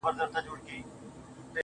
[0.03, 0.79] زما افغان ضمير له کاڼو جوړ گلي,